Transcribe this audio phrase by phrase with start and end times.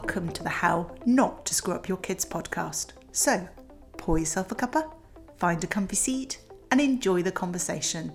[0.00, 2.92] welcome to the How Not to Screw Up Your Kids podcast.
[3.12, 3.46] So,
[3.98, 4.90] pour yourself a cuppa,
[5.36, 8.10] find a comfy seat, and enjoy the conversation.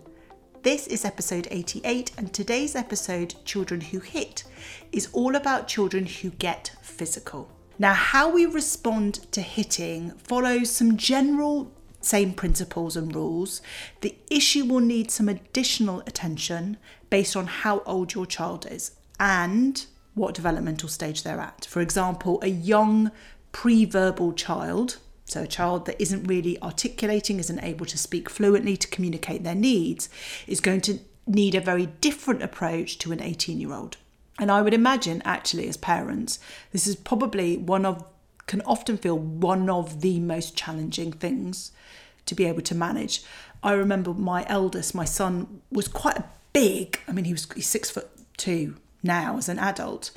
[0.63, 4.45] This is episode 88, and today's episode, Children Who Hit,
[4.91, 7.51] is all about children who get physical.
[7.77, 11.71] Now, how we respond to hitting follows some general
[12.01, 13.61] same principles and rules.
[14.01, 16.77] The issue will need some additional attention
[17.11, 21.65] based on how old your child is and what developmental stage they're at.
[21.65, 23.11] For example, a young
[23.51, 28.75] pre verbal child, so a child that isn't really articulating, isn't able to speak fluently
[28.77, 30.09] to communicate their needs,
[30.47, 33.97] is going to need a very different approach to an 18 year old.
[34.39, 36.39] And I would imagine, actually, as parents,
[36.71, 38.03] this is probably one of,
[38.47, 41.71] can often feel one of the most challenging things
[42.25, 43.23] to be able to manage.
[43.63, 46.21] I remember my eldest, my son, was quite
[46.53, 46.99] big.
[47.07, 50.11] I mean, he was he's six foot two now as an adult.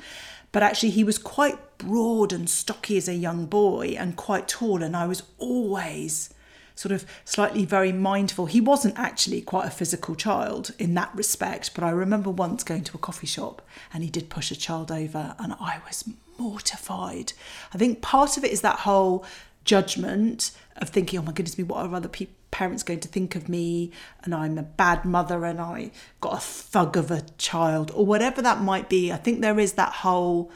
[0.51, 4.81] But actually, he was quite broad and stocky as a young boy and quite tall.
[4.81, 6.33] And I was always
[6.79, 8.45] sort of slightly very mindful.
[8.45, 12.85] He wasn't actually quite a physical child in that respect, but I remember once going
[12.85, 13.61] to a coffee shop
[13.93, 17.33] and he did push a child over and I was mortified.
[17.73, 19.25] I think part of it is that whole
[19.65, 22.33] judgment of thinking, oh my goodness me, what are other people?
[22.51, 23.91] Parents going to think of me
[24.23, 28.41] and I'm a bad mother and I got a thug of a child or whatever
[28.41, 29.11] that might be.
[29.11, 30.51] I think there is that whole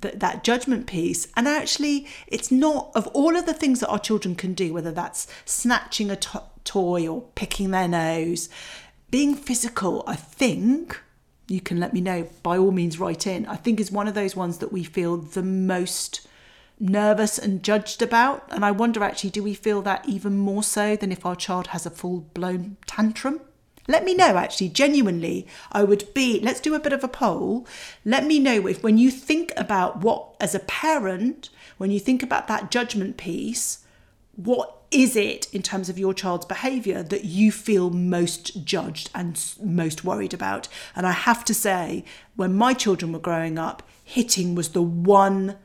[0.00, 3.98] that, that judgment piece and actually it's not of all of the things that our
[3.98, 8.48] children can do whether that's snatching a to- toy or picking their nose
[9.10, 10.98] being physical i think
[11.48, 14.14] you can let me know by all means write in i think is one of
[14.14, 16.26] those ones that we feel the most
[16.82, 18.44] nervous and judged about.
[18.50, 21.68] And I wonder actually, do we feel that even more so than if our child
[21.68, 23.40] has a full blown tantrum?
[23.88, 27.66] Let me know actually, genuinely, I would be, let's do a bit of a poll.
[28.04, 32.22] Let me know if when you think about what, as a parent, when you think
[32.22, 33.84] about that judgment piece,
[34.36, 39.54] what is it in terms of your child's behaviour that you feel most judged and
[39.60, 40.68] most worried about?
[40.94, 42.04] And I have to say,
[42.36, 45.56] when my children were growing up, hitting was the one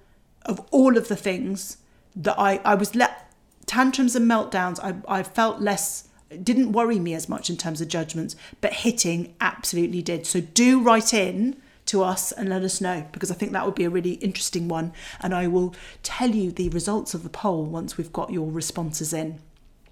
[0.48, 1.78] of all of the things
[2.16, 3.32] that I, I was let
[3.66, 6.08] tantrums and meltdowns, I, I felt less,
[6.42, 10.26] didn't worry me as much in terms of judgments, but hitting absolutely did.
[10.26, 13.76] So do write in to us and let us know because I think that would
[13.76, 14.94] be a really interesting one.
[15.22, 19.14] And I will tell you the results of the poll once we've got your responses
[19.14, 19.40] in.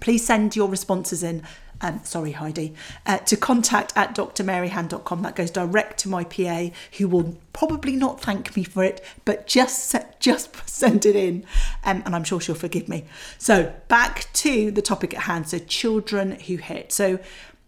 [0.06, 1.42] Please send your responses in
[1.82, 2.76] um, sorry, Heidi,
[3.08, 5.24] uh, to contact at drmaryhan.com.
[5.24, 6.68] That goes direct to my PA,
[7.00, 11.44] who will probably not thank me for it, but just just send it in,
[11.84, 13.06] um, and I'm sure she'll forgive me.
[13.40, 15.50] So back to the topic at hand.
[15.50, 16.92] So children who hit.
[16.92, 17.18] So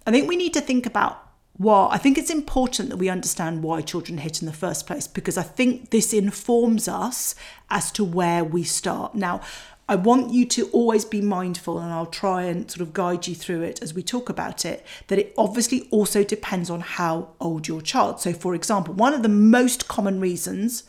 [0.05, 1.89] I think we need to think about why.
[1.89, 5.39] I think it's important that we understand why children hit in the first place because
[5.39, 7.33] I think this informs us
[7.71, 9.15] as to where we start.
[9.15, 9.41] Now,
[9.89, 13.35] I want you to always be mindful, and I'll try and sort of guide you
[13.35, 17.67] through it as we talk about it, that it obviously also depends on how old
[17.67, 18.19] your child.
[18.19, 20.83] So, for example, one of the most common reasons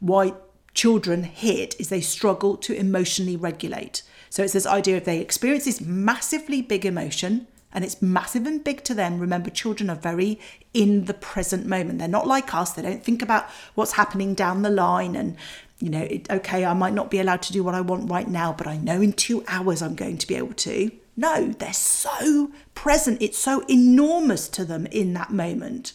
[0.00, 0.34] why
[0.74, 4.02] children hit is they struggle to emotionally regulate.
[4.28, 8.62] So, it's this idea of they experience this massively big emotion, and it's massive and
[8.62, 9.18] big to them.
[9.18, 10.38] Remember, children are very
[10.74, 11.98] in the present moment.
[11.98, 12.72] They're not like us.
[12.72, 15.36] They don't think about what's happening down the line and
[15.82, 18.28] you know, it, okay, I might not be allowed to do what I want right
[18.28, 20.92] now, but I know in two hours I'm going to be able to.
[21.16, 23.20] No, they're so present.
[23.20, 25.94] It's so enormous to them in that moment.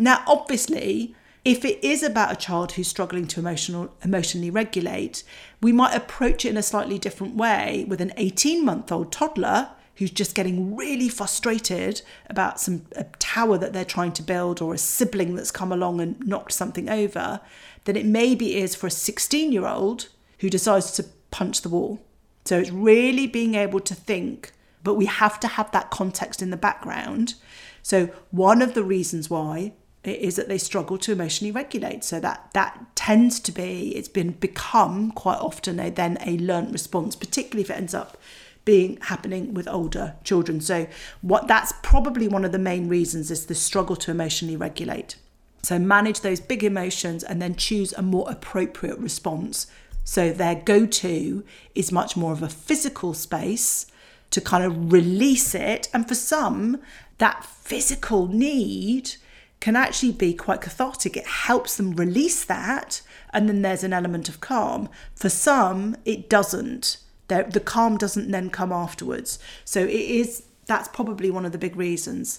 [0.00, 1.14] Now, obviously,
[1.44, 5.22] if it is about a child who's struggling to emotional, emotionally regulate,
[5.62, 9.70] we might approach it in a slightly different way with an 18 month old toddler
[9.96, 14.74] who's just getting really frustrated about some a tower that they're trying to build or
[14.74, 17.40] a sibling that's come along and knocked something over
[17.84, 20.08] than it maybe is for a 16 year old
[20.40, 22.00] who decides to punch the wall.
[22.44, 24.52] So it's really being able to think,
[24.82, 27.34] but we have to have that context in the background.
[27.82, 29.72] So one of the reasons why
[30.04, 32.04] is that they struggle to emotionally regulate.
[32.04, 36.72] So that that tends to be it's been become quite often a then a learnt
[36.72, 38.18] response, particularly if it ends up
[38.64, 40.60] being happening with older children.
[40.60, 40.86] So
[41.20, 45.16] what that's probably one of the main reasons is the struggle to emotionally regulate.
[45.62, 49.66] So manage those big emotions and then choose a more appropriate response.
[50.04, 51.44] So their go to
[51.74, 53.86] is much more of a physical space
[54.30, 55.88] to kind of release it.
[55.94, 56.80] And for some,
[57.18, 59.14] that physical need
[59.60, 61.16] can actually be quite cathartic.
[61.16, 63.00] It helps them release that.
[63.32, 64.90] And then there's an element of calm.
[65.14, 66.98] For some, it doesn't.
[67.28, 69.38] The calm doesn't then come afterwards.
[69.64, 72.38] So it is, that's probably one of the big reasons.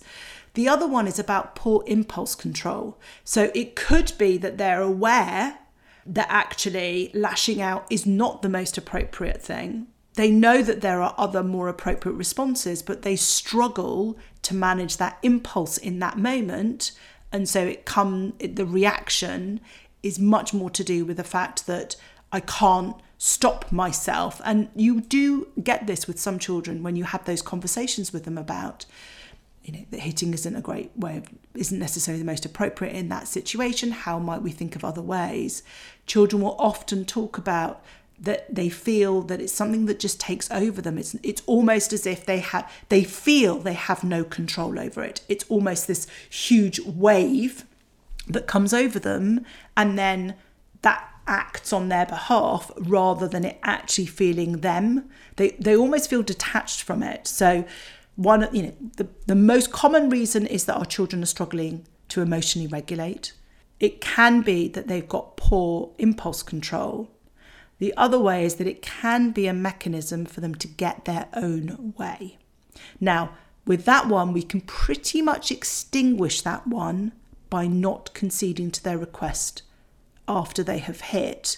[0.54, 2.98] The other one is about poor impulse control.
[3.24, 5.60] So it could be that they're aware
[6.06, 9.88] that actually lashing out is not the most appropriate thing.
[10.14, 15.18] They know that there are other more appropriate responses, but they struggle to manage that
[15.24, 16.92] impulse in that moment.
[17.32, 19.60] And so it come the reaction
[20.04, 21.98] is much more to do with the fact that
[22.32, 24.42] I can't stop myself.
[24.44, 28.38] And you do get this with some children when you have those conversations with them
[28.38, 28.86] about,
[29.64, 33.10] you know, that hitting isn't a great way of, isn't necessarily the most appropriate in
[33.10, 33.92] that situation.
[33.92, 35.64] How might we think of other ways?
[36.06, 37.84] Children will often talk about
[38.18, 40.98] that they feel that it's something that just takes over them.
[40.98, 45.22] It's it's almost as if they have they feel they have no control over it.
[45.28, 47.66] It's almost this huge wave
[48.28, 49.46] that comes over them
[49.76, 50.36] and then
[50.82, 55.10] that acts on their behalf rather than it actually feeling them.
[55.36, 57.28] They they almost feel detached from it.
[57.28, 57.66] So
[58.16, 62.22] one you know the, the most common reason is that our children are struggling to
[62.22, 63.34] emotionally regulate.
[63.80, 67.10] It can be that they've got poor impulse control.
[67.78, 71.28] The other way is that it can be a mechanism for them to get their
[71.34, 72.38] own way.
[73.02, 73.32] Now,
[73.66, 77.12] with that one, we can pretty much extinguish that one
[77.50, 79.64] by not conceding to their request
[80.28, 81.58] after they have hit.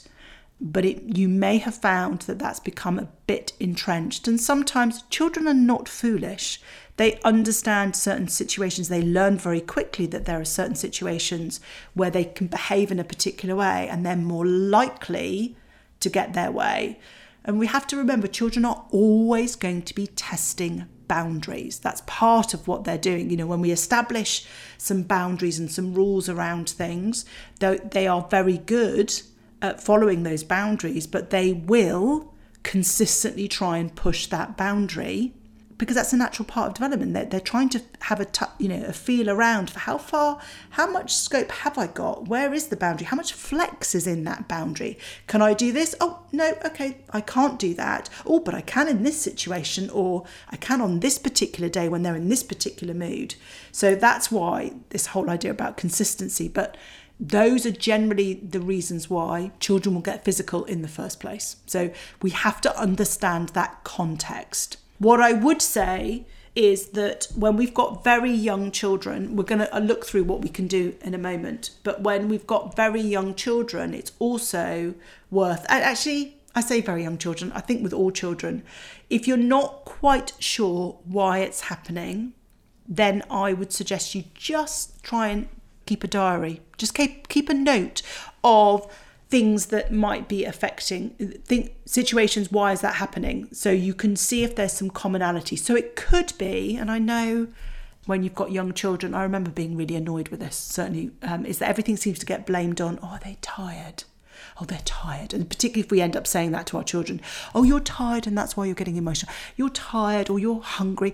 [0.60, 4.28] But it, you may have found that that's become a bit entrenched.
[4.28, 6.60] And sometimes children are not foolish.
[6.96, 8.90] They understand certain situations.
[8.90, 11.60] They learn very quickly that there are certain situations
[11.94, 15.56] where they can behave in a particular way and they're more likely
[16.00, 17.00] to get their way.
[17.46, 21.80] And we have to remember children are always going to be testing boundaries.
[21.80, 23.30] That's part of what they're doing.
[23.30, 24.46] You know, when we establish
[24.78, 27.26] some boundaries and some rules around things,
[27.60, 29.22] they are very good
[29.62, 32.34] at following those boundaries, but they will
[32.64, 35.34] consistently try and push that boundary
[35.78, 37.14] because that's a natural part of development.
[37.14, 40.40] They're, they're trying to have a t- you know a feel around for how far,
[40.72, 42.28] how much scope have I got?
[42.28, 43.06] Where is the boundary?
[43.06, 44.98] How much flex is in that boundary?
[45.28, 45.96] Can I do this?
[46.02, 48.10] Oh no, okay, I can't do that.
[48.26, 52.04] Oh, but I can in this situation, or I can on this particular day when
[52.04, 53.36] they're in this particular mood.
[53.72, 56.78] So that's why this whole idea about consistency, but.
[57.20, 61.56] Those are generally the reasons why children will get physical in the first place.
[61.66, 61.90] So
[62.22, 64.78] we have to understand that context.
[65.00, 69.76] What I would say is that when we've got very young children, we're going to
[69.76, 71.70] uh, look through what we can do in a moment.
[71.84, 74.96] But when we've got very young children, it's also
[75.30, 78.64] worth, actually, I say very young children, I think with all children,
[79.08, 82.34] if you're not quite sure why it's happening,
[82.88, 85.50] then I would suggest you just try and
[85.86, 86.62] keep a diary.
[86.78, 88.02] Just keep, keep a note
[88.44, 88.92] of
[89.30, 91.10] things that might be affecting
[91.46, 93.50] think situations why is that happening?
[93.52, 95.58] So you can see if there's some commonality.
[95.58, 97.48] So it could be and i know
[98.06, 101.60] when you've got young children i remember being really annoyed with this certainly um, is
[101.60, 104.04] that everything seems to get blamed on oh are they tired?
[104.60, 105.34] Oh they're tired.
[105.34, 107.22] And particularly if we end up saying that to our children
[107.54, 109.34] oh you're tired and that's why you're getting emotional.
[109.58, 111.14] You're tired or you're hungry.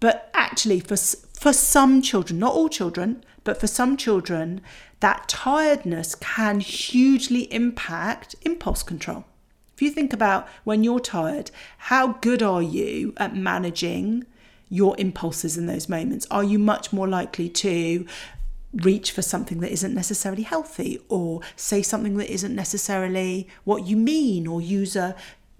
[0.00, 4.60] But actually for for some children not all children but for some children
[5.00, 9.24] that tiredness can hugely impact impulse control.
[9.72, 14.26] If you think about when you're tired, how good are you at managing
[14.68, 16.26] your impulses in those moments?
[16.30, 18.04] Are you much more likely to
[18.74, 23.96] reach for something that isn't necessarily healthy or say something that isn't necessarily what you
[23.96, 25.16] mean or use a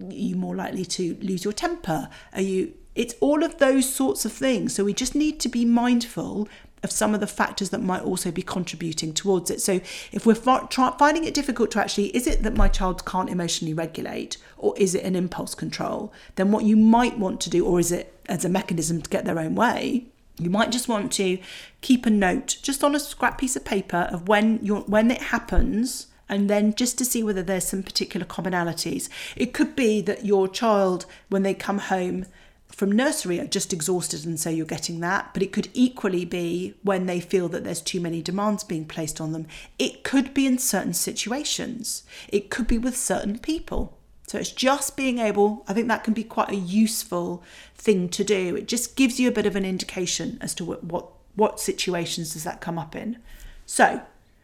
[0.09, 2.07] you more likely to lose your temper?
[2.33, 4.73] Are you it's all of those sorts of things.
[4.73, 6.49] So we just need to be mindful
[6.83, 9.61] of some of the factors that might also be contributing towards it.
[9.61, 9.81] So,
[10.11, 14.37] if we're finding it difficult to actually, is it that my child can't emotionally regulate,
[14.57, 16.13] or is it an impulse control?
[16.35, 19.25] Then, what you might want to do, or is it as a mechanism to get
[19.25, 20.05] their own way?
[20.39, 21.37] You might just want to
[21.81, 25.21] keep a note just on a scrap piece of paper of when you when it
[25.23, 29.09] happens and then just to see whether there's some particular commonalities.
[29.35, 32.27] It could be that your child, when they come home,
[32.69, 35.33] from nursery are just exhausted and so you're getting that.
[35.33, 39.19] But it could equally be when they feel that there's too many demands being placed
[39.19, 39.47] on them.
[39.77, 43.97] It could be in certain situations, it could be with certain people.
[44.27, 48.23] So it's just being able, I think that can be quite a useful thing to
[48.23, 48.55] do.
[48.55, 52.33] It just gives you a bit of an indication as to what, what, what situations
[52.33, 53.17] does that come up in.
[53.65, 54.01] So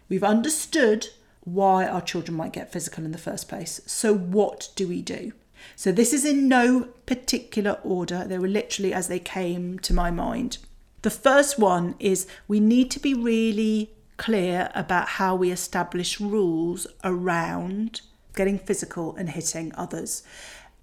[0.10, 1.10] we've understood
[1.42, 3.80] why our children might get physical in the first place.
[3.86, 5.34] So what do we do?
[5.76, 8.24] So this is in no particular order.
[8.26, 10.58] They were literally as they came to my mind.
[11.02, 16.88] The first one is we need to be really clear about how we establish rules
[17.04, 18.02] around
[18.36, 20.24] getting physical and hitting others.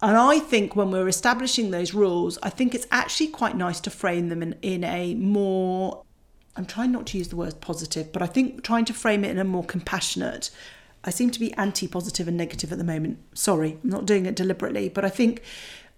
[0.01, 3.89] And I think when we're establishing those rules, I think it's actually quite nice to
[3.89, 6.03] frame them in, in a more,
[6.55, 9.31] I'm trying not to use the word positive, but I think trying to frame it
[9.31, 10.49] in a more compassionate
[11.03, 13.19] I seem to be anti positive and negative at the moment.
[13.33, 15.41] Sorry, I'm not doing it deliberately, but I think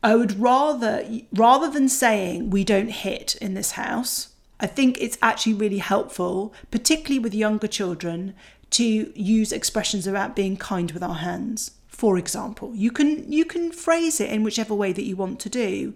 [0.04, 5.18] I would rather rather than saying we don't hit in this house, I think it's
[5.22, 8.34] actually really helpful, particularly with younger children,
[8.72, 8.84] to
[9.16, 11.72] use expressions about being kind with our hands.
[11.88, 15.50] For example, you can you can phrase it in whichever way that you want to
[15.50, 15.94] do,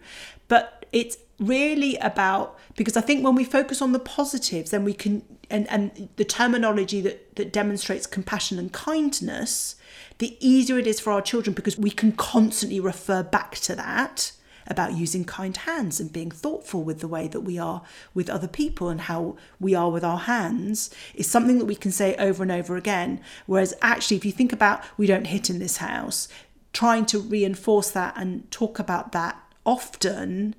[0.48, 4.93] but it's really about because I think when we focus on the positives, then we
[4.93, 9.75] can and, and the terminology that, that demonstrates compassion and kindness,
[10.19, 14.31] the easier it is for our children because we can constantly refer back to that
[14.67, 17.81] about using kind hands and being thoughtful with the way that we are
[18.13, 21.91] with other people and how we are with our hands is something that we can
[21.91, 23.19] say over and over again.
[23.48, 26.27] Whereas, actually, if you think about we don't hit in this house,
[26.72, 30.55] trying to reinforce that and talk about that often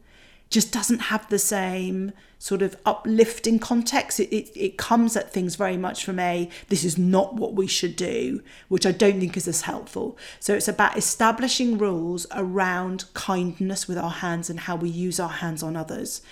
[0.50, 4.18] just doesn't have the same sort of uplifting context.
[4.18, 7.66] It, it, it, comes at things very much from a this is not what we
[7.66, 10.18] should do, which I don't think is as helpful.
[10.40, 15.28] So it's about establishing rules around kindness with our hands and how we use our
[15.28, 16.22] hands on others.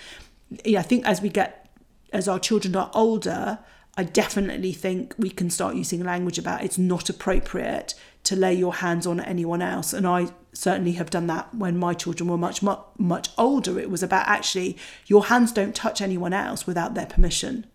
[0.65, 1.67] Yeah, I think as we get
[2.11, 3.59] as our children are older,
[3.95, 8.75] I definitely think we can start using language about it's not appropriate to lay your
[8.75, 9.93] hands on anyone else.
[9.93, 13.79] And I certainly have done that when my children were much, much, much older.
[13.79, 17.65] It was about actually your hands don't touch anyone else without their permission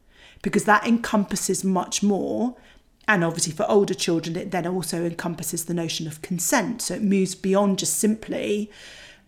[0.42, 2.56] because that encompasses much more.
[3.06, 6.82] And obviously, for older children, it then also encompasses the notion of consent.
[6.82, 8.70] So it moves beyond just simply,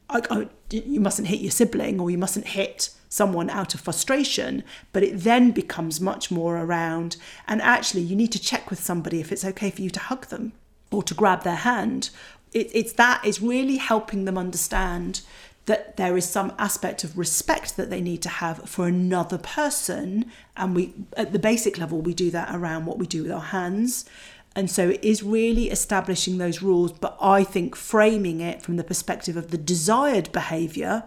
[0.08, 4.62] I, I, you mustn't hit your sibling or you mustn't hit someone out of frustration,
[4.92, 9.20] but it then becomes much more around, and actually, you need to check with somebody
[9.20, 10.52] if it's okay for you to hug them
[10.90, 12.10] or to grab their hand.
[12.52, 15.22] It, it's that, it's really helping them understand
[15.66, 20.30] that there is some aspect of respect that they need to have for another person.
[20.56, 23.40] And we, at the basic level, we do that around what we do with our
[23.40, 24.04] hands.
[24.54, 28.84] And so it is really establishing those rules, but I think framing it from the
[28.84, 31.02] perspective of the desired behaviour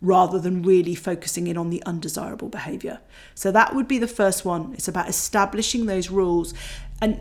[0.00, 2.98] rather than really focusing in on the undesirable behavior.
[3.36, 4.72] So that would be the first one.
[4.74, 6.54] It's about establishing those rules.
[7.00, 7.20] And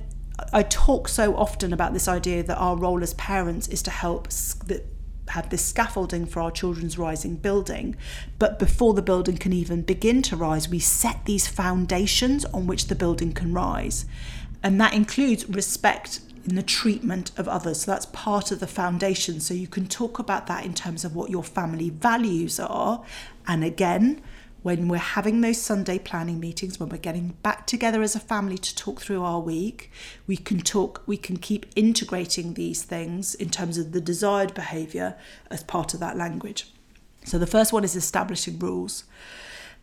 [0.54, 4.28] I talk so often about this idea that our role as parents is to help
[5.30, 7.96] have this scaffolding for our children's rising building.
[8.38, 12.88] But before the building can even begin to rise, we set these foundations on which
[12.88, 14.06] the building can rise.
[14.62, 17.82] And that includes respect in the treatment of others.
[17.82, 19.40] So that's part of the foundation.
[19.40, 23.04] So you can talk about that in terms of what your family values are.
[23.48, 24.22] And again,
[24.64, 28.58] when we're having those Sunday planning meetings, when we're getting back together as a family
[28.58, 29.92] to talk through our week,
[30.28, 35.16] we can talk, we can keep integrating these things in terms of the desired behaviour
[35.50, 36.72] as part of that language.
[37.26, 39.04] So the first one is establishing rules.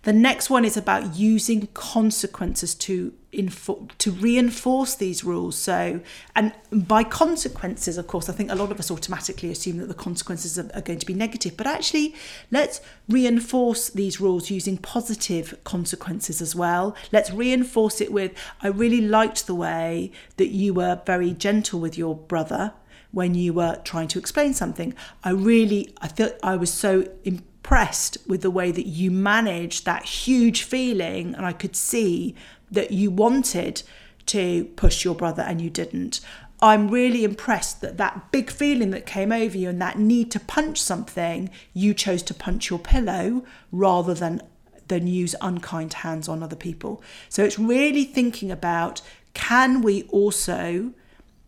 [0.02, 5.56] The next one is about using consequences to info- to reinforce these rules.
[5.56, 6.00] So,
[6.34, 9.94] and by consequences, of course, I think a lot of us automatically assume that the
[9.94, 11.56] consequences are, are going to be negative.
[11.56, 12.14] But actually,
[12.50, 16.96] let's reinforce these rules using positive consequences as well.
[17.12, 18.32] Let's reinforce it with
[18.62, 22.72] I really liked the way that you were very gentle with your brother
[23.10, 24.94] when you were trying to explain something.
[25.24, 30.04] I really, I felt I was so impressed with the way that you managed that
[30.04, 32.34] huge feeling, and I could see
[32.70, 33.82] that you wanted
[34.26, 36.20] to push your brother and you didn't.
[36.60, 40.40] I'm really impressed that that big feeling that came over you and that need to
[40.40, 44.42] punch something, you chose to punch your pillow rather than
[44.88, 47.02] than use unkind hands on other people.
[47.28, 49.02] So it's really thinking about
[49.34, 50.92] can we also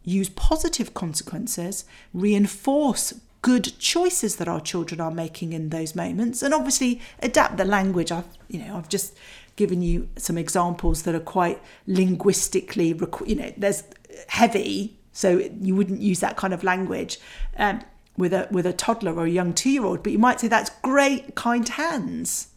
[0.04, 6.52] use positive consequences, reinforce good choices that our children are making in those moments and
[6.52, 9.16] obviously adapt the language i've you know i've just
[9.60, 13.84] given you some examples that are quite linguistically you know there's
[14.28, 15.28] heavy so
[15.60, 17.18] you wouldn't use that kind of language
[17.58, 17.82] um,
[18.16, 20.48] with a with a toddler or a young two year old but you might say
[20.48, 22.48] that's great kind hands.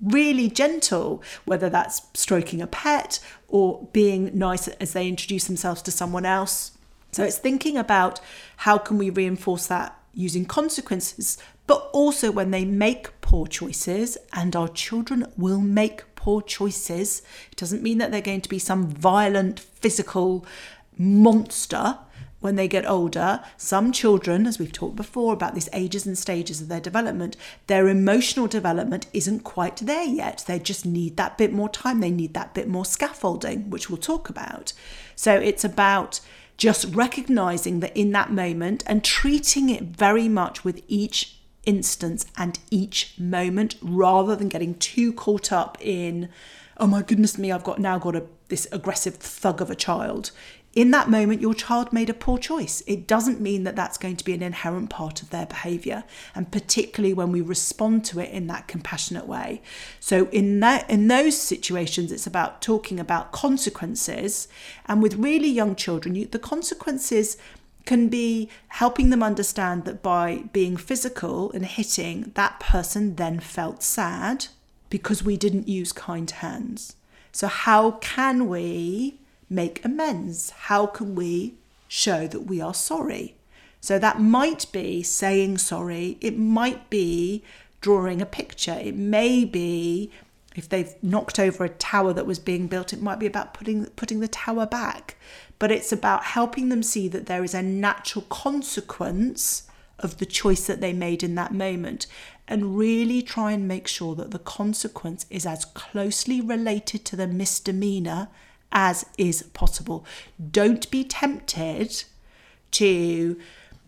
[0.00, 5.90] Really gentle whether that's stroking a pet or being nice as they introduce themselves to
[5.90, 6.78] someone else.
[7.10, 8.20] So it's thinking about
[8.58, 14.54] how can we reinforce that using consequences, but also when they make poor choices, and
[14.54, 17.20] our children will make poor choices.
[17.50, 20.46] It doesn't mean that they're going to be some violent physical
[20.96, 21.98] monster
[22.38, 23.42] when they get older.
[23.56, 27.36] Some children, as we've talked before about these ages and stages of their development,
[27.66, 30.44] their emotional development isn't quite there yet.
[30.46, 33.98] They just need that bit more time, they need that bit more scaffolding, which we'll
[33.98, 34.72] talk about.
[35.16, 36.20] So it's about
[36.56, 42.58] just recognizing that in that moment and treating it very much with each instance and
[42.70, 46.28] each moment rather than getting too caught up in
[46.78, 50.32] oh my goodness me i've got now got a this aggressive thug of a child
[50.74, 52.82] in that moment, your child made a poor choice.
[52.86, 56.04] It doesn't mean that that's going to be an inherent part of their behavior,
[56.34, 59.60] and particularly when we respond to it in that compassionate way.
[60.00, 64.48] So, in that, in those situations, it's about talking about consequences.
[64.86, 67.36] And with really young children, you, the consequences
[67.84, 73.82] can be helping them understand that by being physical and hitting, that person then felt
[73.82, 74.46] sad
[74.90, 76.96] because we didn't use kind hands.
[77.32, 80.50] So, how can we make amends?
[80.50, 81.54] How can we
[81.88, 83.36] show that we are sorry?
[83.82, 87.42] So that might be saying sorry, it might be
[87.80, 90.10] drawing a picture, it may be
[90.54, 93.86] if they've knocked over a tower that was being built, it might be about putting
[93.86, 95.16] putting the tower back.
[95.62, 100.66] But it's about helping them see that there is a natural consequence of the choice
[100.66, 102.08] that they made in that moment
[102.48, 107.28] and really try and make sure that the consequence is as closely related to the
[107.28, 108.26] misdemeanor
[108.72, 110.04] as is possible.
[110.50, 112.02] Don't be tempted
[112.72, 113.38] to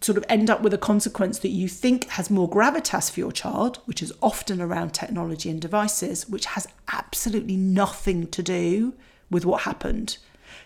[0.01, 3.33] sort of end up with a consequence that you think has more gravitas for your
[3.33, 8.95] child, which is often around technology and devices, which has absolutely nothing to do
[9.29, 10.19] with what happened.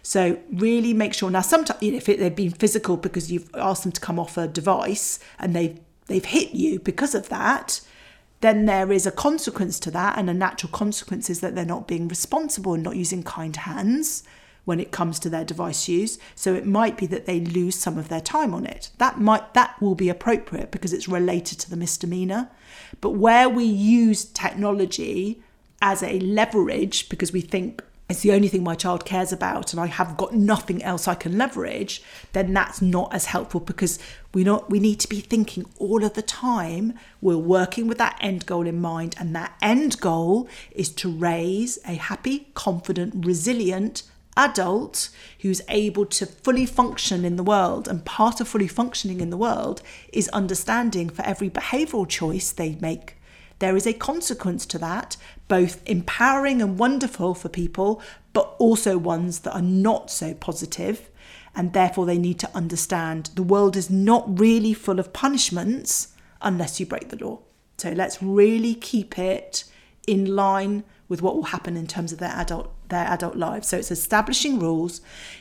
[0.09, 1.43] So really make sure now.
[1.43, 4.38] Sometimes you know, if it, they've been physical because you've asked them to come off
[4.38, 7.83] a device and they've they've hit you because of that,
[8.41, 11.87] then there is a consequence to that, and a natural consequence is that they're not
[11.87, 14.23] being responsible and not using kind hands
[14.65, 16.19] when it comes to their device use.
[16.35, 18.88] So it might be that they lose some of their time on it.
[18.97, 22.49] That might that will be appropriate because it's related to the misdemeanor.
[23.03, 25.43] But where we use technology
[25.83, 29.81] as a leverage because we think it's the only thing my child cares about and
[29.81, 33.99] I have got nothing else I can leverage, then that's not as helpful because
[34.33, 36.95] we not we need to be thinking all of the time.
[37.21, 41.79] We're working with that end goal in mind and that end goal is to raise
[41.87, 44.05] a happy, confident, resilient
[44.38, 47.87] adult who's able to fully function in the world.
[47.88, 49.83] And part of fully functioning in the world
[50.14, 53.18] is understanding for every behavioral choice they make
[53.59, 55.16] there is a consequence to that,
[55.48, 58.00] both empowering and wonderful for people,
[58.32, 61.11] but also ones that are not so positive,
[61.58, 66.78] And therefore, they need to understand the world is not really full of punishments unless
[66.78, 67.40] you break the law.
[67.78, 69.64] So let's really keep it
[70.06, 73.68] in line with what will happen in terms of their adult their adult lives.
[73.68, 75.00] So it's establishing rules,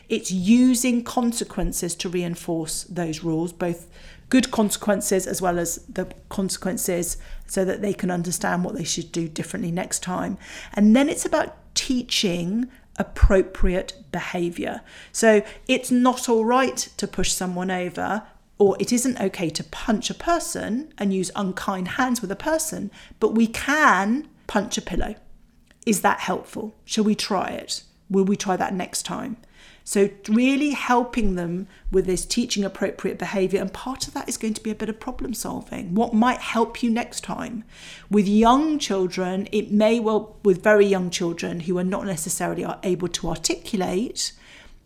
[0.10, 3.90] it's using consequences to reinforce those rules, both
[4.30, 9.12] good consequences as well as the consequences so that they can understand what they should
[9.12, 10.38] do differently next time.
[10.74, 14.82] And then it's about teaching appropriate behavior.
[15.12, 18.24] So it's not all right to push someone over
[18.58, 22.90] or it isn't okay to punch a person and use unkind hands with a person,
[23.20, 25.16] but we can punch a pillow.
[25.86, 26.76] Is that helpful?
[26.84, 27.84] Shall we try it?
[28.10, 29.38] Will we try that next time?
[29.88, 33.62] So, really helping them with this teaching appropriate behavior.
[33.62, 35.96] And part of that is going to be a bit of problem solving.
[35.96, 37.64] What might help you next time?
[38.12, 43.08] With young children, it may well, with very young children who are not necessarily able
[43.08, 44.34] to articulate,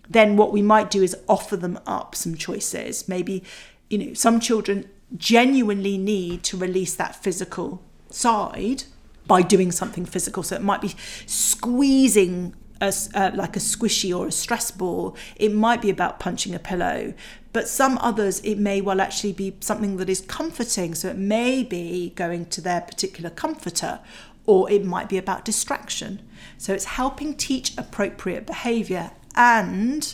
[0.07, 3.09] then what we might do is offer them up some choices.
[3.09, 3.43] Maybe,
[3.89, 4.87] you know, some children
[5.17, 8.83] genuinely need to release that physical side
[9.25, 10.43] by doing something physical.
[10.43, 10.93] So it might be
[11.25, 15.15] squeezing a, uh, like a squishy or a stress ball.
[15.35, 17.13] It might be about punching a pillow.
[17.53, 20.95] But some others, it may well actually be something that is comforting.
[20.95, 23.99] So it may be going to their particular comforter,
[24.45, 26.27] or it might be about distraction.
[26.57, 30.13] So it's helping teach appropriate behavior and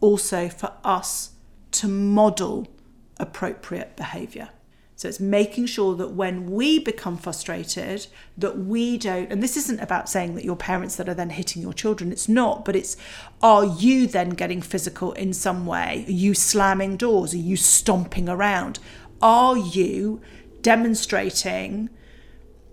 [0.00, 1.30] also for us
[1.72, 2.68] to model
[3.18, 4.50] appropriate behavior.
[4.96, 8.06] So it's making sure that when we become frustrated,
[8.38, 11.62] that we don't, and this isn't about saying that your parents that are then hitting
[11.62, 12.96] your children, it's not, but it's
[13.42, 16.04] are you then getting physical in some way?
[16.06, 17.34] Are you slamming doors?
[17.34, 18.78] Are you stomping around?
[19.20, 20.20] Are you
[20.62, 21.90] demonstrating,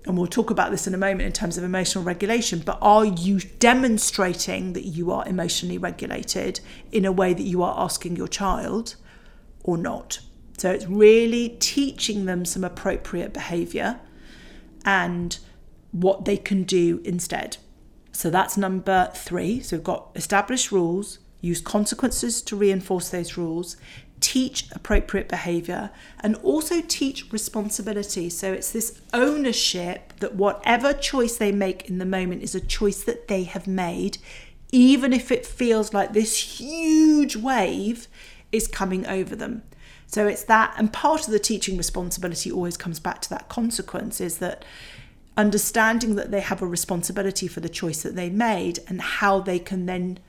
[0.05, 3.05] and we'll talk about this in a moment in terms of emotional regulation, but are
[3.05, 6.59] you demonstrating that you are emotionally regulated
[6.91, 8.95] in a way that you are asking your child
[9.63, 10.19] or not?
[10.57, 13.99] So it's really teaching them some appropriate behavior
[14.85, 15.37] and
[15.91, 17.57] what they can do instead.
[18.11, 19.59] So that's number three.
[19.61, 23.77] So we've got established rules, use consequences to reinforce those rules,
[24.19, 28.29] teach appropriate behavior, and also teach responsibility.
[28.29, 33.03] So it's this ownership that whatever choice they make in the moment is a choice
[33.03, 34.19] that they have made,
[34.71, 38.07] even if it feels like this huge wave
[38.51, 39.63] is coming over them.
[40.11, 44.19] So it's that, and part of the teaching responsibility always comes back to that consequence
[44.19, 44.65] is that
[45.37, 49.57] understanding that they have a responsibility for the choice that they made and how they
[49.57, 50.19] can then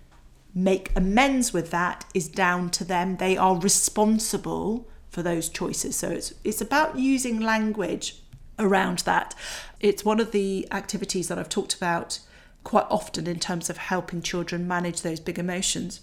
[0.55, 3.17] make amends with that is down to them.
[3.17, 5.97] They are responsible for those choices.
[5.97, 8.23] So it's it's about using language
[8.61, 9.35] around that.
[9.81, 12.21] It's one of the activities that I've talked about
[12.63, 16.03] quite often in terms of helping children manage those big emotions,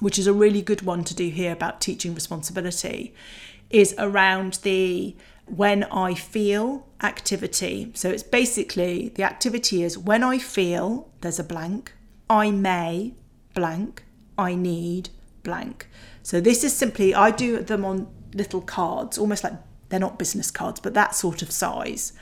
[0.00, 3.14] which is a really good one to do here about teaching responsibility,
[3.70, 5.14] is around the
[5.46, 7.90] when I feel activity.
[7.94, 11.92] So it's basically the activity is when I feel there's a blank,
[12.28, 13.14] I may
[13.54, 14.04] blank,
[14.38, 15.10] I need
[15.42, 15.88] blank.
[16.22, 19.54] So this is simply, I do them on little cards, almost like
[19.88, 22.12] they're not business cards, but that sort of size.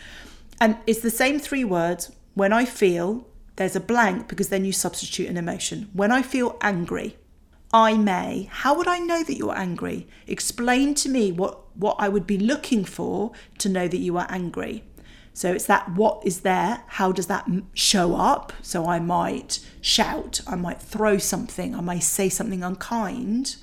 [0.61, 2.11] And it's the same three words.
[2.35, 5.91] When I feel, there's a blank because then you substitute an emotion.
[5.93, 7.17] When I feel angry,
[7.72, 8.48] I may.
[8.50, 10.07] How would I know that you're angry?
[10.26, 14.26] Explain to me what, what I would be looking for to know that you are
[14.31, 14.85] angry.
[15.35, 16.83] So it's that what is there?
[16.87, 18.52] How does that show up?
[18.62, 23.57] So I might shout, I might throw something, I might say something unkind.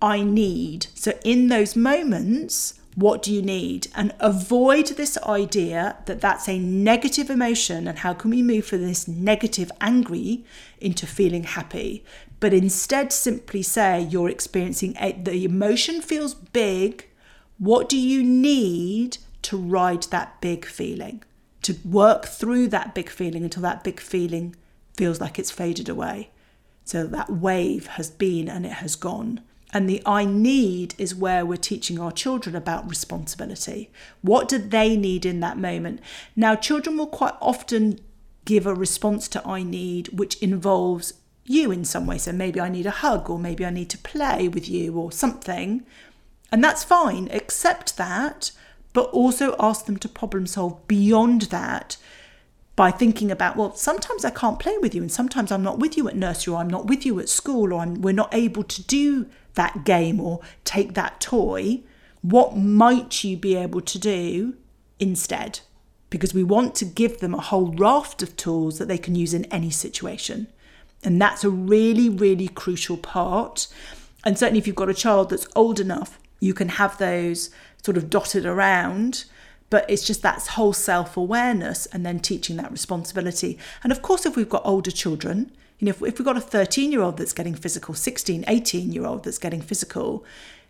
[0.00, 0.86] I need.
[0.94, 3.88] So in those moments, what do you need?
[3.94, 8.82] And avoid this idea that that's a negative emotion and how can we move from
[8.82, 10.44] this negative angry
[10.80, 12.04] into feeling happy?
[12.38, 17.08] But instead, simply say you're experiencing a, the emotion feels big.
[17.58, 21.22] What do you need to ride that big feeling?
[21.62, 24.54] To work through that big feeling until that big feeling
[24.94, 26.30] feels like it's faded away.
[26.84, 29.40] So that wave has been and it has gone.
[29.72, 33.90] And the I need is where we're teaching our children about responsibility.
[34.22, 36.00] What do they need in that moment?
[36.36, 37.98] Now, children will quite often
[38.44, 41.14] give a response to I need, which involves
[41.50, 42.18] you in some way.
[42.18, 45.12] So maybe I need a hug, or maybe I need to play with you, or
[45.12, 45.84] something.
[46.52, 47.28] And that's fine.
[47.32, 48.52] Accept that,
[48.92, 51.96] but also ask them to problem solve beyond that
[52.76, 55.96] by thinking about, well, sometimes I can't play with you, and sometimes I'm not with
[55.96, 58.62] you at nursery, or I'm not with you at school, or I'm, we're not able
[58.62, 61.80] to do that game or take that toy.
[62.20, 64.54] What might you be able to do
[64.98, 65.60] instead?
[66.10, 69.32] Because we want to give them a whole raft of tools that they can use
[69.32, 70.46] in any situation.
[71.04, 73.68] And that's a really, really crucial part.
[74.24, 77.50] And certainly, if you've got a child that's old enough, you can have those
[77.82, 79.24] sort of dotted around
[79.70, 83.58] but it's just that whole self awareness and then teaching that responsibility.
[83.82, 86.40] And of course, if we've got older children, you know, if, if we've got a
[86.40, 90.24] 13 year old that's getting physical, 16, 18 year old that's getting physical,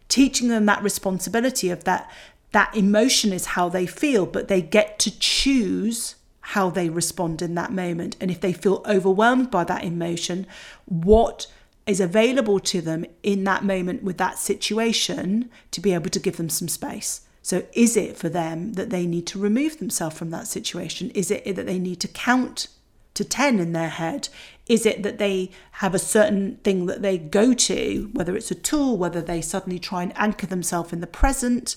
[0.08, 2.10] teaching them that responsibility of that,
[2.52, 6.16] that emotion is how they feel, but they get to choose
[6.50, 8.16] how they respond in that moment.
[8.20, 10.46] And if they feel overwhelmed by that emotion,
[10.84, 11.48] what
[11.86, 16.36] is available to them in that moment with that situation to be able to give
[16.36, 17.22] them some space.
[17.42, 21.10] So, is it for them that they need to remove themselves from that situation?
[21.10, 22.68] Is it that they need to count
[23.14, 24.28] to 10 in their head?
[24.68, 28.56] Is it that they have a certain thing that they go to, whether it's a
[28.56, 31.74] tool, whether they suddenly try and anchor themselves in the present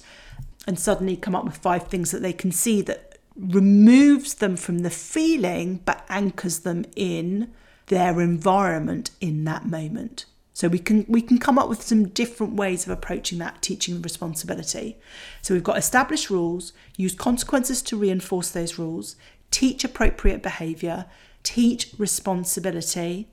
[0.67, 3.08] and suddenly come up with five things that they can see that
[3.39, 7.51] removes them from the feeling but anchors them in
[7.87, 10.25] their environment in that moment?
[10.59, 14.01] So we can we can come up with some different ways of approaching that teaching
[14.01, 14.97] responsibility.
[15.41, 19.15] So we've got established rules, use consequences to reinforce those rules,
[19.51, 21.05] teach appropriate behavior,
[21.43, 23.29] teach responsibility.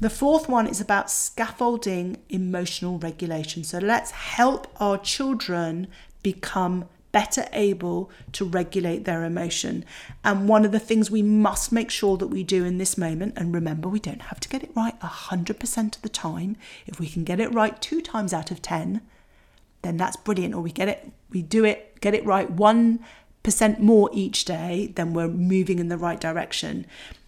[0.00, 3.62] The fourth one is about scaffolding emotional regulation.
[3.62, 5.86] So let's help our children
[6.24, 9.84] become better able to regulate their emotion.
[10.24, 13.34] And one of the things we must make sure that we do in this moment,
[13.36, 16.56] and remember, we don't have to get it right 100% of the time.
[16.86, 19.02] If we can get it right two times out of 10,
[19.82, 20.54] then that's brilliant.
[20.54, 25.12] Or we get it, we do it, get it right 1% more each day, then
[25.12, 26.86] we're moving in the right direction.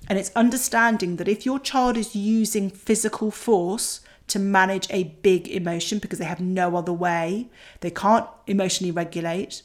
[0.08, 5.48] And it's understanding that if your child is using physical force, to manage a big
[5.48, 7.48] emotion because they have no other way.
[7.80, 9.62] They can't emotionally regulate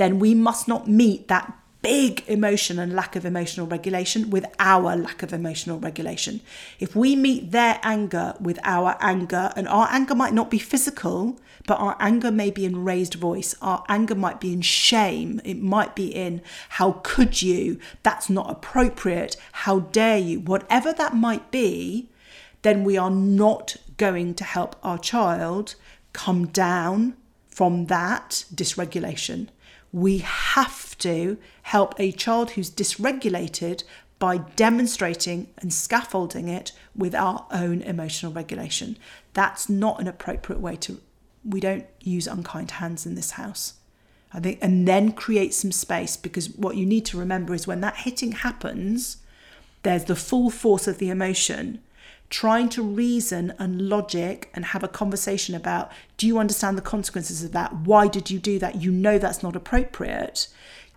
[0.00, 4.96] then we must not meet that big emotion and lack of emotional regulation with our
[4.96, 6.40] lack of emotional regulation.
[6.78, 11.38] If we meet their anger with our anger, and our anger might not be physical,
[11.66, 15.60] but our anger may be in raised voice, our anger might be in shame, it
[15.60, 21.50] might be in how could you, that's not appropriate, how dare you, whatever that might
[21.50, 22.08] be,
[22.62, 25.74] then we are not going to help our child
[26.14, 27.18] come down
[27.50, 29.48] from that dysregulation
[29.92, 33.84] we have to help a child who's dysregulated
[34.18, 38.96] by demonstrating and scaffolding it with our own emotional regulation.
[39.32, 41.00] That's not an appropriate way to,
[41.44, 43.74] we don't use unkind hands in this house.
[44.32, 47.80] I think, and then create some space because what you need to remember is when
[47.80, 49.16] that hitting happens,
[49.82, 51.80] there's the full force of the emotion.
[52.30, 57.42] Trying to reason and logic and have a conversation about do you understand the consequences
[57.42, 57.74] of that?
[57.74, 58.80] Why did you do that?
[58.80, 60.48] You know that's not appropriate.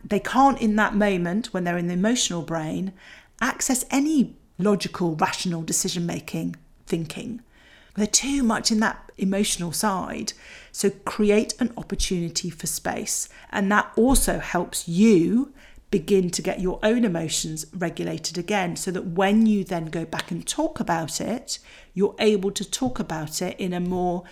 [0.03, 2.93] They can't, in that moment, when they're in the emotional brain,
[3.41, 7.41] access any logical, rational decision making thinking.
[7.95, 10.33] They're too much in that emotional side.
[10.71, 13.29] So create an opportunity for space.
[13.51, 15.53] And that also helps you
[15.93, 20.31] begin to get your own emotions regulated again so that when you then go back
[20.31, 21.59] and talk about it,
[21.93, 24.23] you're able to talk about it in a more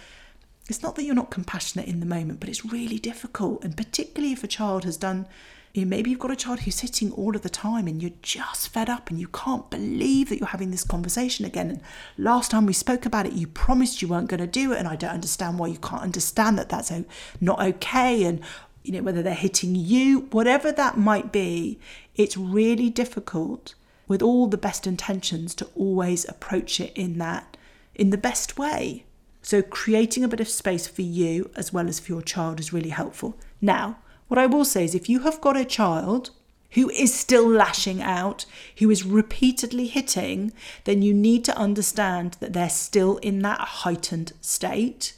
[0.68, 3.64] it's not that you're not compassionate in the moment, but it's really difficult.
[3.64, 5.28] And particularly if a child has done,
[5.74, 8.20] you know, maybe you've got a child who's sitting all of the time and you're
[8.24, 11.70] just fed up and you can't believe that you're having this conversation again.
[11.70, 11.82] And
[12.18, 14.80] last time we spoke about it, you promised you weren't going to do it.
[14.80, 16.92] And I don't understand why you can't understand that that's
[17.40, 18.24] not okay.
[18.24, 18.42] And
[18.84, 21.80] you know, whether they're hitting you, whatever that might be,
[22.16, 23.76] it's really difficult
[24.08, 27.58] with all the best intentions to always approach it in that,
[27.96, 29.06] in the best way.
[29.42, 32.74] So, creating a bit of space for you as well as for your child is
[32.74, 33.38] really helpful.
[33.60, 36.32] Now, what I will say is if you have got a child
[36.72, 38.46] who is still lashing out,
[38.78, 40.54] who is repeatedly hitting,
[40.86, 45.14] then you need to understand that they're still in that heightened state.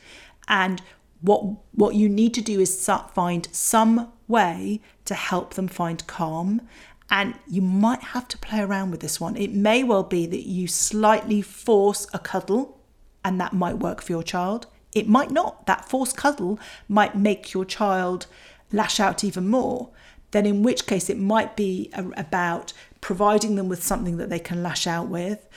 [0.48, 0.82] And
[1.24, 1.42] what
[1.74, 6.62] what you need to do is find some way to help them find calm.
[7.10, 9.38] And you might have to play around with this one.
[9.38, 12.82] It may well be that you slightly force a cuddle
[13.24, 14.68] and that might work for your child.
[14.94, 15.66] It might not.
[15.66, 16.60] That forced cuddle
[16.90, 18.28] might make your child
[18.72, 19.92] lash out even more.
[20.32, 24.64] Then in which case it might be about providing them with something that they can
[24.64, 25.48] lash out with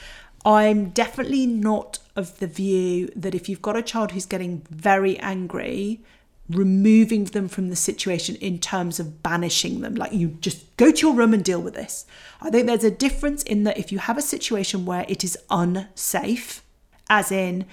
[0.45, 5.17] I'm definitely not of the view that if you've got a child who's getting very
[5.19, 6.01] angry,
[6.49, 11.07] removing them from the situation in terms of banishing them, like you just go to
[11.07, 12.05] your room and deal with this.
[12.41, 15.37] I think there's a difference in that if you have a situation where it is
[15.49, 16.63] unsafe,
[17.09, 17.65] as in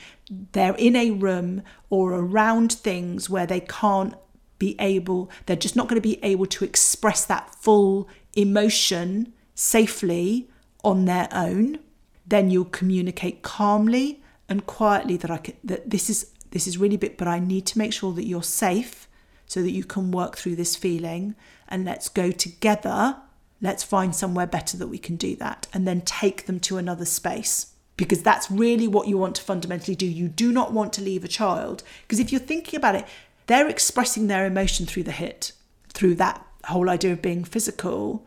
[0.52, 4.14] they're in a room or around things where they can't
[4.58, 10.48] be able, they're just not going to be able to express that full emotion safely
[10.82, 11.78] on their own
[12.26, 16.96] then you'll communicate calmly and quietly that I can, that this is this is really
[16.96, 19.08] big, but I need to make sure that you're safe
[19.46, 21.34] so that you can work through this feeling
[21.68, 23.16] and let's go together.
[23.60, 27.04] Let's find somewhere better that we can do that and then take them to another
[27.04, 30.06] space because that's really what you want to fundamentally do.
[30.06, 33.06] You do not want to leave a child because if you're thinking about it,
[33.46, 35.52] they're expressing their emotion through the hit,
[35.88, 38.24] through that whole idea of being physical.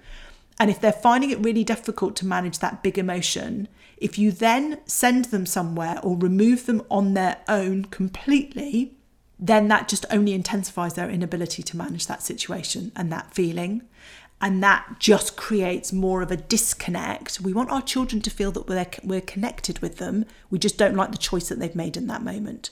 [0.60, 4.80] And if they're finding it really difficult to manage that big emotion, if you then
[4.86, 8.94] send them somewhere or remove them on their own completely,
[9.40, 13.84] then that just only intensifies their inability to manage that situation and that feeling.
[14.40, 17.42] And that just creates more of a disconnect.
[17.42, 20.26] We want our children to feel that we're, we're connected with them.
[20.52, 22.70] We just don't like the choice that they've made in that moment.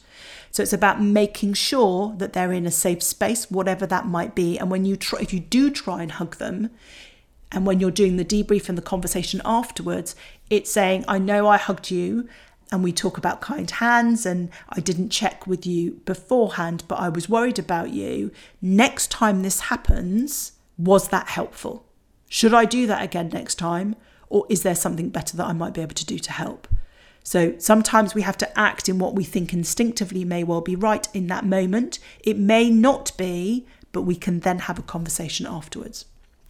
[0.51, 4.59] So it's about making sure that they're in a safe space, whatever that might be.
[4.59, 6.69] And when you try, if you do try and hug them,
[7.51, 10.15] and when you're doing the debrief and the conversation afterwards,
[10.49, 12.27] it's saying, I know I hugged you
[12.71, 17.09] and we talk about kind hands and I didn't check with you beforehand, but I
[17.09, 18.31] was worried about you.
[18.61, 21.85] Next time this happens, was that helpful?
[22.27, 23.95] Should I do that again next time?
[24.29, 26.67] Or is there something better that I might be able to do to help?
[27.23, 31.07] So sometimes we have to act in what we think instinctively may well be right
[31.13, 31.99] in that moment.
[32.23, 36.05] It may not be, but we can then have a conversation afterwards.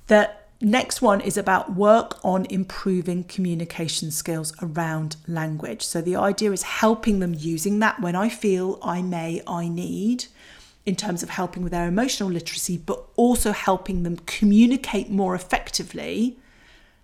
[0.07, 5.81] That Next one is about work on improving communication skills around language.
[5.81, 10.25] So the idea is helping them using that when I feel I may, I need,
[10.85, 16.37] in terms of helping with their emotional literacy, but also helping them communicate more effectively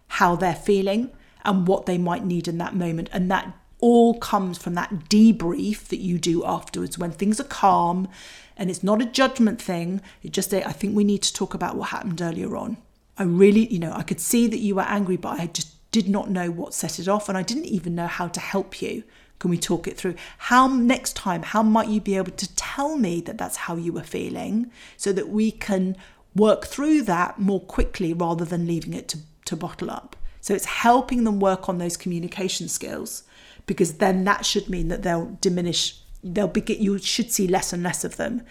[0.08, 1.12] how they're feeling
[1.44, 3.10] and what they might need in that moment.
[3.12, 8.08] And that all comes from that debrief that you do afterwards when things are calm
[8.56, 10.02] and it's not a judgment thing.
[10.24, 12.78] It just, I think we need to talk about what happened earlier on.
[13.22, 16.10] I really, you know, I could see that you were angry, but I just did
[16.10, 19.04] not know what set it off and I didn't even know how to help you.
[19.38, 20.16] Can we talk it through?
[20.40, 23.94] How next time, how might you be able to tell me that that's how you
[23.94, 25.96] were feeling so that we can
[26.36, 30.16] work through that more quickly rather than leaving it to, to bottle up?
[30.40, 33.22] So it's helping them work on those communication skills
[33.68, 37.84] because then that should mean that they'll diminish, they'll be, you should see less and
[37.84, 38.42] less of them.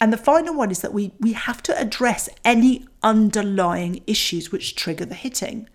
[0.00, 4.76] And the final one is that we, we have to address any underlying issues which
[4.76, 5.68] trigger the hitting.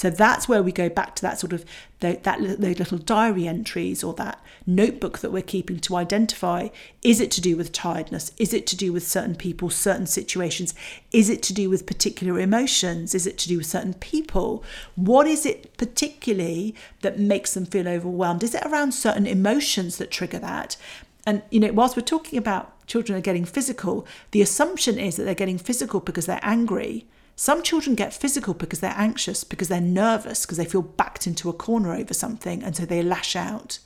[0.00, 1.62] So that's where we go back to that sort of
[1.98, 6.68] that those little diary entries or that notebook that we're keeping to identify
[7.02, 8.32] is it to do with tiredness?
[8.38, 10.74] Is it to do with certain people, certain situations?
[11.12, 13.14] Is it to do with particular emotions?
[13.14, 14.64] Is it to do with certain people?
[14.94, 18.42] What is it particularly that makes them feel overwhelmed?
[18.42, 20.78] Is it around certain emotions that trigger that?
[21.26, 25.24] And you know, whilst we're talking about children are getting physical, the assumption is that
[25.24, 27.06] they're getting physical because they're angry
[27.40, 31.48] some children get physical because they're anxious, because they're nervous, because they feel backed into
[31.48, 33.78] a corner over something, and so they lash out.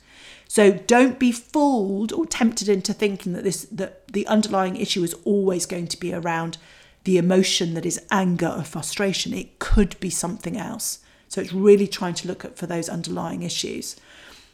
[0.49, 5.13] So don't be fooled or tempted into thinking that this that the underlying issue is
[5.23, 6.57] always going to be around
[7.05, 9.33] the emotion that is anger or frustration.
[9.33, 10.99] It could be something else.
[11.29, 13.95] So it's really trying to look at for those underlying issues.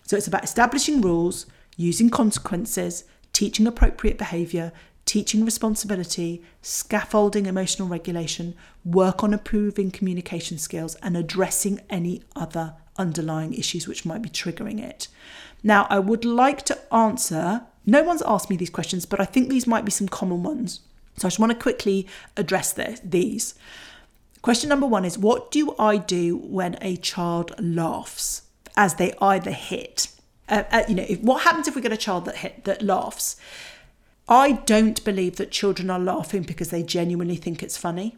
[0.03, 3.03] So it's about establishing rules, using consequences,
[3.33, 4.71] teaching appropriate behavior,
[5.05, 8.55] teaching responsibility, scaffolding emotional regulation,
[8.85, 14.81] work on improving communication skills, and addressing any other underlying issues which might be triggering
[14.81, 15.07] it.
[15.63, 19.49] Now, I would like to answer, no one's asked me these questions, but I think
[19.49, 20.81] these might be some common ones.
[21.17, 22.07] So I just want to quickly
[22.37, 23.55] address these.
[24.41, 28.43] Question number one is What do I do when a child laughs
[28.75, 30.07] as they either hit?
[30.49, 32.81] Uh, uh, you know, if, what happens if we get a child that hit that
[32.81, 33.37] laughs?
[34.27, 38.15] I don't believe that children are laughing because they genuinely think it's funny.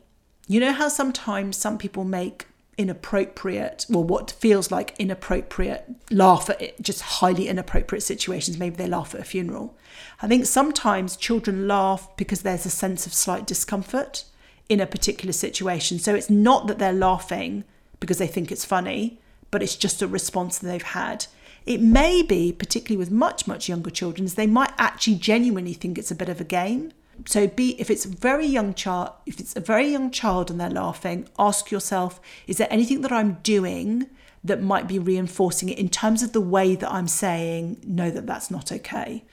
[0.47, 6.62] You know how sometimes some people make inappropriate, well, what feels like inappropriate, laugh at
[6.62, 8.57] it, just highly inappropriate situations.
[8.57, 9.77] Maybe they laugh at a funeral.
[10.21, 14.25] I think sometimes children laugh because there's a sense of slight discomfort
[14.69, 15.99] in a particular situation.
[15.99, 17.63] So it's not that they're laughing
[17.99, 19.19] because they think it's funny,
[19.51, 21.27] but it's just a response that they've had.
[21.65, 26.12] It may be, particularly with much, much younger children, they might actually genuinely think it's
[26.12, 26.91] a bit of a game.
[27.26, 30.60] So be if it's a very young child, if it's a very young child and
[30.60, 34.08] they're laughing, ask yourself, is there anything that I'm doing
[34.43, 38.28] that might be reinforcing it in terms of the way that I'm saying, no, that
[38.28, 39.23] that's not okay?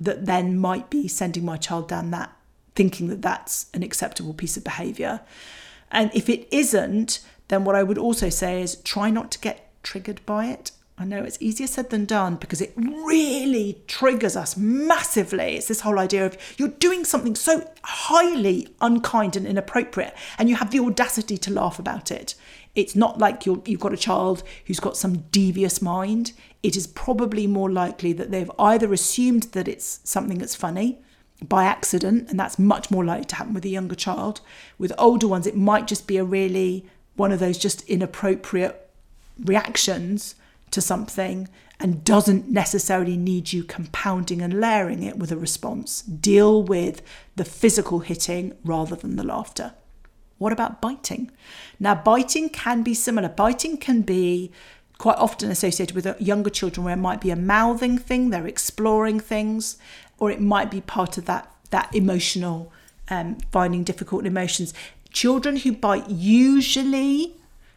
[0.00, 2.34] That then might be sending my child down that,
[2.74, 5.20] thinking that that's an acceptable piece of behavior.
[5.90, 9.70] And if it isn't, then what I would also say is try not to get
[9.82, 10.70] triggered by it.
[10.96, 15.56] I know it's easier said than done because it really triggers us massively.
[15.56, 20.54] It's this whole idea of you're doing something so highly unkind and inappropriate, and you
[20.54, 22.36] have the audacity to laugh about it.
[22.76, 26.32] It's not like you have got a child who's got some devious mind.
[26.62, 31.00] It is probably more likely that they've either assumed that it's something that's funny
[31.42, 34.42] by accident, and that's much more likely to happen with a younger child.
[34.78, 38.88] With older ones, it might just be a really one of those just inappropriate
[39.44, 40.36] reactions
[40.74, 41.48] to something
[41.80, 46.02] and doesn't necessarily need you compounding and layering it with a response.
[46.02, 47.02] Deal with
[47.36, 49.74] the physical hitting rather than the laughter.
[50.38, 51.30] What about biting?
[51.80, 53.28] Now, biting can be similar.
[53.28, 54.52] Biting can be
[54.98, 59.20] quite often associated with younger children where it might be a mouthing thing, they're exploring
[59.20, 59.76] things,
[60.18, 62.72] or it might be part of that, that emotional,
[63.10, 64.72] um, finding difficult emotions.
[65.12, 67.36] Children who bite usually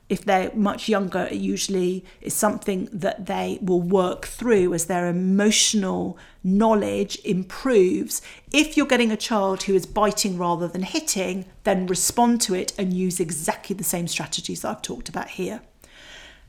[0.10, 5.08] if they're much younger, it usually is something that they will work through as their
[5.08, 8.22] emotional knowledge improves.
[8.54, 12.72] If you're getting a child who is biting rather than hitting, then respond to it
[12.78, 15.62] and use exactly the same strategies that I've talked about here.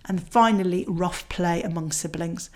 [0.05, 2.51] And finally, rough play among siblings.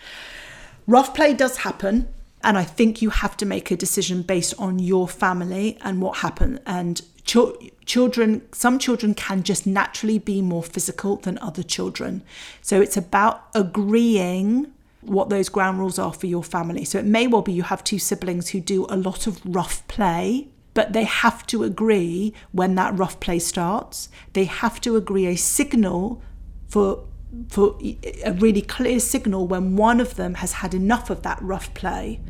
[0.87, 2.09] Rough play does happen.
[2.45, 6.19] And I think you have to make a decision based on your family and what
[6.19, 6.61] happened.
[6.67, 12.23] And children, some children can just naturally be more physical than other children.
[12.61, 16.85] So it's about agreeing what those ground rules are for your family.
[16.85, 19.87] So it may well be you have two siblings who do a lot of rough
[19.89, 24.09] play, but they have to agree when that rough play starts.
[24.33, 26.23] They have to agree a signal
[26.69, 27.05] for
[27.49, 27.79] for
[28.25, 32.21] a really clear signal when one of them has had enough of that rough play.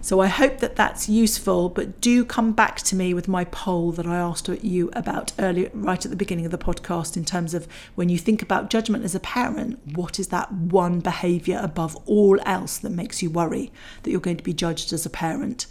[0.00, 3.92] So I hope that that's useful, but do come back to me with my poll
[3.92, 7.52] that I asked you about earlier, right at the beginning of the podcast, in terms
[7.52, 11.96] of when you think about judgment as a parent, what is that one behaviour above
[12.06, 15.66] all else that makes you worry that you're going to be judged as a parent?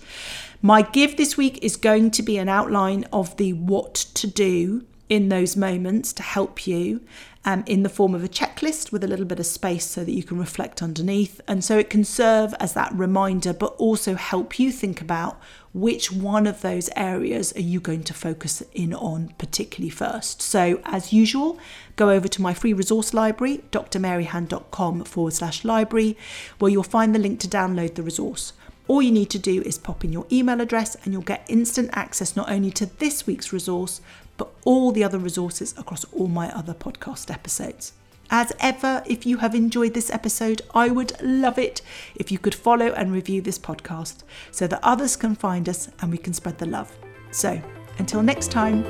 [0.61, 4.85] My give this week is going to be an outline of the what to do
[5.09, 7.01] in those moments to help you
[7.45, 10.11] um, in the form of a checklist with a little bit of space so that
[10.11, 11.39] you can reflect underneath.
[11.47, 15.39] And so it can serve as that reminder, but also help you think about
[15.73, 20.41] which one of those areas are you going to focus in on particularly first.
[20.41, 21.57] So, as usual,
[21.95, 26.17] go over to my free resource library, drmaryhan.com forward slash library,
[26.59, 28.53] where you'll find the link to download the resource.
[28.87, 31.89] All you need to do is pop in your email address and you'll get instant
[31.93, 34.01] access not only to this week's resource,
[34.37, 37.93] but all the other resources across all my other podcast episodes.
[38.29, 41.81] As ever, if you have enjoyed this episode, I would love it
[42.15, 46.11] if you could follow and review this podcast so that others can find us and
[46.11, 46.93] we can spread the love.
[47.31, 47.61] So,
[47.97, 48.83] until next time.